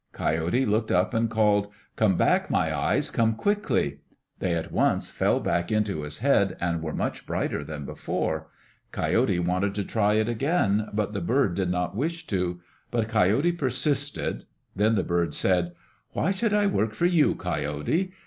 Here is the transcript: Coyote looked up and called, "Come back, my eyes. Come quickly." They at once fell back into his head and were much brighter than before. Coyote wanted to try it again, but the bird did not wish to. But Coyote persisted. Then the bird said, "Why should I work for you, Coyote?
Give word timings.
Coyote 0.13 0.65
looked 0.65 0.91
up 0.91 1.13
and 1.13 1.29
called, 1.29 1.67
"Come 1.95 2.17
back, 2.17 2.49
my 2.49 2.75
eyes. 2.75 3.11
Come 3.11 3.35
quickly." 3.35 3.99
They 4.39 4.55
at 4.55 4.71
once 4.71 5.11
fell 5.11 5.39
back 5.39 5.71
into 5.71 6.01
his 6.01 6.17
head 6.17 6.57
and 6.59 6.81
were 6.81 6.95
much 6.95 7.27
brighter 7.27 7.63
than 7.63 7.85
before. 7.85 8.47
Coyote 8.91 9.37
wanted 9.37 9.75
to 9.75 9.83
try 9.83 10.15
it 10.15 10.27
again, 10.27 10.89
but 10.91 11.13
the 11.13 11.21
bird 11.21 11.53
did 11.53 11.69
not 11.69 11.95
wish 11.95 12.25
to. 12.25 12.61
But 12.89 13.09
Coyote 13.09 13.51
persisted. 13.51 14.45
Then 14.75 14.95
the 14.95 15.03
bird 15.03 15.35
said, 15.35 15.73
"Why 16.13 16.31
should 16.31 16.55
I 16.55 16.65
work 16.65 16.95
for 16.95 17.05
you, 17.05 17.35
Coyote? 17.35 18.11